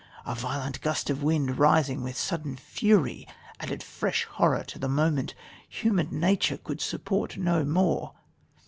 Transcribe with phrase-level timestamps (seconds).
[0.25, 3.27] A violent gust of wind, rising with sudden fury,
[3.59, 5.35] added fresh horror to the moment...
[5.69, 8.15] Human nature could support no more